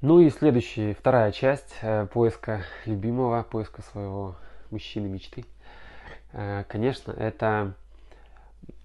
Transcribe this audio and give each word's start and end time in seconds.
Ну 0.00 0.20
и 0.20 0.30
следующая, 0.30 0.94
вторая 0.94 1.32
часть 1.32 1.74
э, 1.82 2.06
поиска 2.06 2.62
любимого, 2.86 3.42
поиска 3.42 3.82
своего 3.82 4.36
мужчины 4.70 5.08
мечты. 5.08 5.44
Э, 6.32 6.62
конечно, 6.68 7.10
это 7.10 7.74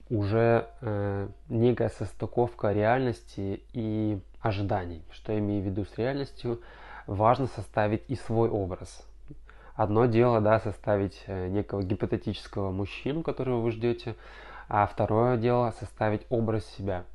уже 0.10 0.68
э, 0.82 1.28
некая 1.50 1.90
состыковка 1.90 2.72
реальности 2.72 3.62
и 3.74 4.20
ожиданий. 4.42 5.04
Что 5.12 5.34
я 5.34 5.38
имею 5.38 5.62
в 5.62 5.68
виду 5.68 5.86
с 5.86 5.96
реальностью? 6.00 6.62
Важно 7.06 7.46
составить 7.46 8.02
и 8.08 8.16
свой 8.16 8.50
образ. 8.50 9.06
Одно 9.76 10.08
дело, 10.08 10.42
да, 10.42 10.60
составить 10.62 11.22
э, 11.28 11.48
некого 11.48 11.84
гипотетического 11.84 12.72
мужчину, 12.72 13.22
которого 13.22 13.62
вы 13.62 13.70
ждете, 13.70 14.16
а 14.68 14.88
второе 14.88 15.38
дело 15.38 15.76
составить 15.80 16.26
образ 16.32 16.66
себя– 16.66 17.04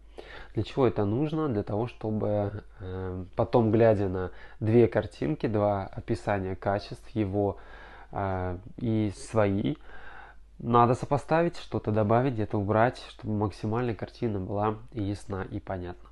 для 0.55 0.63
чего 0.63 0.87
это 0.87 1.05
нужно? 1.05 1.49
Для 1.49 1.63
того, 1.63 1.87
чтобы 1.87 2.65
э, 2.81 3.25
потом, 3.37 3.71
глядя 3.71 4.09
на 4.09 4.31
две 4.61 4.89
картинки, 4.89 5.47
два 5.47 5.87
описания 5.87 6.57
качеств 6.57 7.09
его 7.11 7.59
э, 8.13 8.59
и 8.79 9.13
свои, 9.17 9.77
надо 10.59 10.95
сопоставить, 10.95 11.57
что-то 11.57 11.93
добавить, 11.93 12.35
где-то 12.35 12.59
убрать, 12.59 13.03
чтобы 13.11 13.35
максимальная 13.35 13.95
картина 13.95 14.41
была 14.41 14.77
ясна 14.93 15.45
и 15.45 15.61
понятна. 15.61 16.09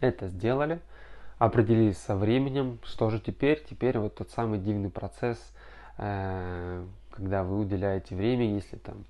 Это 0.00 0.28
сделали, 0.28 0.80
определились 1.38 1.98
со 1.98 2.16
временем. 2.16 2.78
Что 2.82 3.10
же 3.10 3.20
теперь? 3.20 3.62
Теперь 3.68 3.98
вот 3.98 4.14
тот 4.14 4.30
самый 4.30 4.58
дивный 4.58 4.90
процесс, 4.90 5.38
э, 5.98 6.84
когда 7.10 7.44
вы 7.44 7.60
уделяете 7.60 8.14
время, 8.14 8.54
если 8.54 8.76
там 8.76 9.04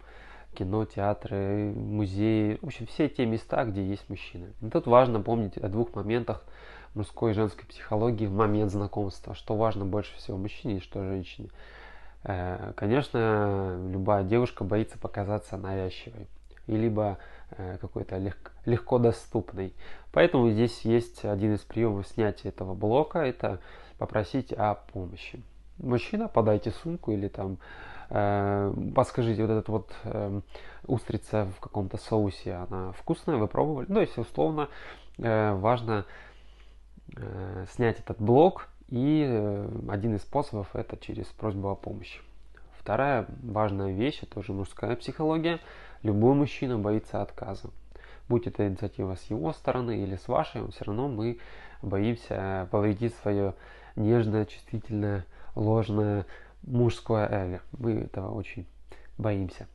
кино, 0.54 0.84
театры, 0.84 1.72
музеи, 1.74 2.58
в 2.60 2.66
общем, 2.66 2.86
все 2.86 3.08
те 3.08 3.26
места, 3.26 3.64
где 3.64 3.84
есть 3.84 4.08
мужчины. 4.08 4.52
И 4.60 4.68
тут 4.68 4.86
важно 4.86 5.20
помнить 5.20 5.56
о 5.58 5.68
двух 5.68 5.94
моментах 5.94 6.44
мужской 6.94 7.30
и 7.30 7.34
женской 7.34 7.64
психологии 7.66 8.26
в 8.26 8.32
момент 8.32 8.70
знакомства, 8.70 9.34
что 9.34 9.56
важно 9.56 9.84
больше 9.84 10.14
всего 10.16 10.36
мужчине 10.36 10.76
и 10.76 10.80
что 10.80 11.04
женщине. 11.04 11.50
Э, 12.24 12.72
конечно, 12.76 13.78
любая 13.90 14.24
девушка 14.24 14.64
боится 14.64 14.98
показаться 14.98 15.56
навязчивой 15.56 16.28
и 16.66 16.76
либо 16.76 17.18
э, 17.52 17.78
какой-то 17.80 18.18
лег, 18.18 18.52
легко 18.64 18.98
доступной. 18.98 19.72
Поэтому 20.12 20.50
здесь 20.50 20.80
есть 20.82 21.24
один 21.24 21.54
из 21.54 21.60
приемов 21.60 22.06
снятия 22.08 22.50
этого 22.50 22.74
блока, 22.74 23.20
это 23.20 23.60
попросить 23.98 24.52
о 24.52 24.74
помощи. 24.74 25.42
Мужчина, 25.78 26.28
подайте 26.28 26.70
сумку 26.70 27.12
или 27.12 27.28
там 27.28 27.58
подскажите, 28.10 29.42
вот 29.42 29.50
этот 29.50 29.68
вот 29.68 29.94
э, 30.04 30.40
устрица 30.86 31.46
в 31.56 31.60
каком-то 31.60 31.96
соусе, 31.96 32.54
она 32.54 32.92
вкусная, 32.92 33.36
вы 33.36 33.46
пробовали? 33.46 33.86
Ну, 33.88 34.00
если 34.00 34.20
условно, 34.20 34.68
э, 35.18 35.54
важно 35.54 36.04
э, 37.16 37.66
снять 37.72 38.00
этот 38.00 38.20
блок, 38.20 38.68
и 38.88 39.24
э, 39.24 39.68
один 39.88 40.16
из 40.16 40.22
способов 40.22 40.74
это 40.74 40.96
через 40.96 41.26
просьбу 41.26 41.68
о 41.68 41.76
помощи. 41.76 42.20
Вторая 42.80 43.26
важная 43.42 43.92
вещь, 43.92 44.20
это 44.22 44.40
уже 44.40 44.52
мужская 44.52 44.96
психология. 44.96 45.60
Любой 46.02 46.34
мужчина 46.34 46.78
боится 46.78 47.22
отказа. 47.22 47.70
Будь 48.28 48.46
это 48.46 48.66
инициатива 48.66 49.14
с 49.14 49.22
его 49.30 49.52
стороны 49.52 50.02
или 50.02 50.16
с 50.16 50.26
вашей, 50.26 50.66
все 50.72 50.84
равно 50.84 51.08
мы 51.08 51.38
боимся 51.82 52.68
повредить 52.70 53.14
свое 53.16 53.54
нежное, 53.96 54.46
чувствительное, 54.46 55.24
ложное 55.54 56.26
мужское 56.62 57.28
эго. 57.28 57.60
Мы 57.78 57.92
этого 57.92 58.32
очень 58.32 58.66
боимся. 59.18 59.66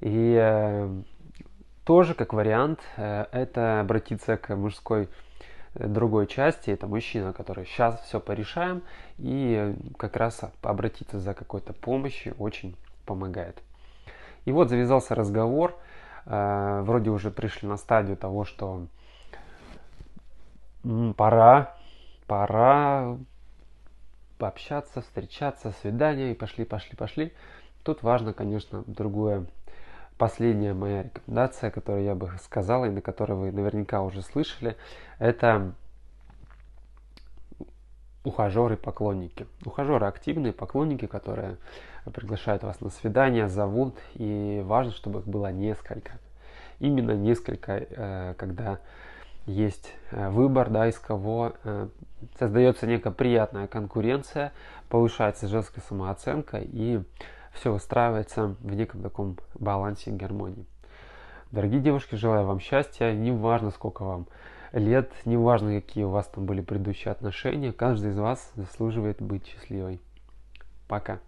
И 0.00 0.36
э, 0.40 1.02
тоже 1.84 2.14
как 2.14 2.32
вариант 2.32 2.80
э, 2.96 3.26
это 3.32 3.80
обратиться 3.80 4.36
к 4.36 4.54
мужской 4.54 5.08
э, 5.74 5.86
другой 5.86 6.26
части, 6.26 6.70
это 6.70 6.86
мужчина, 6.86 7.32
который 7.32 7.64
сейчас 7.66 8.00
все 8.02 8.20
порешаем, 8.20 8.82
и 9.18 9.74
как 9.98 10.16
раз 10.16 10.40
обратиться 10.62 11.18
за 11.18 11.34
какой-то 11.34 11.72
помощью 11.72 12.34
очень 12.38 12.76
помогает. 13.06 13.62
И 14.44 14.52
вот 14.52 14.68
завязался 14.68 15.14
разговор, 15.14 15.76
э, 16.26 16.82
вроде 16.84 17.10
уже 17.10 17.30
пришли 17.30 17.68
на 17.68 17.76
стадию 17.76 18.16
того, 18.16 18.44
что 18.44 18.86
пора, 21.16 21.76
пора 22.26 23.16
пообщаться, 24.42 25.02
встречаться, 25.02 25.72
свидания, 25.82 26.32
и 26.32 26.34
пошли, 26.34 26.64
пошли, 26.64 26.96
пошли. 26.96 27.32
Тут 27.84 28.02
важно, 28.02 28.32
конечно, 28.32 28.82
другое. 28.88 29.46
Последняя 30.18 30.74
моя 30.74 31.04
рекомендация, 31.04 31.70
которую 31.70 32.02
я 32.02 32.16
бы 32.16 32.28
сказала, 32.42 32.86
и 32.86 32.90
на 32.90 33.00
которую 33.00 33.38
вы 33.38 33.52
наверняка 33.52 34.02
уже 34.02 34.20
слышали, 34.20 34.76
это 35.20 35.74
ухажеры, 38.24 38.76
поклонники. 38.76 39.46
Ухажеры 39.64 40.06
активные, 40.06 40.52
поклонники, 40.52 41.06
которые 41.06 41.56
приглашают 42.12 42.64
вас 42.64 42.80
на 42.80 42.90
свидание, 42.90 43.48
зовут, 43.48 43.94
и 44.14 44.60
важно, 44.64 44.90
чтобы 44.90 45.20
их 45.20 45.28
было 45.28 45.52
несколько. 45.52 46.18
Именно 46.80 47.12
несколько, 47.12 47.74
э, 47.74 48.34
когда 48.36 48.80
есть 49.46 49.92
э, 50.10 50.30
выбор, 50.30 50.68
да, 50.68 50.88
из 50.88 50.98
кого 50.98 51.52
э, 51.62 51.86
создается 52.38 52.86
некая 52.86 53.12
приятная 53.12 53.66
конкуренция, 53.66 54.52
повышается 54.88 55.48
женская 55.48 55.80
самооценка 55.80 56.58
и 56.58 57.02
все 57.52 57.72
выстраивается 57.72 58.56
в 58.60 58.74
неком 58.74 59.02
таком 59.02 59.38
балансе 59.54 60.10
и 60.10 60.14
гармонии. 60.14 60.66
Дорогие 61.50 61.80
девушки, 61.80 62.14
желаю 62.14 62.46
вам 62.46 62.60
счастья, 62.60 63.12
не 63.12 63.30
важно 63.30 63.70
сколько 63.70 64.04
вам 64.04 64.26
лет, 64.72 65.12
не 65.26 65.36
важно 65.36 65.80
какие 65.80 66.04
у 66.04 66.10
вас 66.10 66.26
там 66.28 66.46
были 66.46 66.62
предыдущие 66.62 67.12
отношения, 67.12 67.72
каждый 67.72 68.10
из 68.10 68.18
вас 68.18 68.50
заслуживает 68.54 69.20
быть 69.20 69.46
счастливой. 69.46 70.00
Пока. 70.88 71.20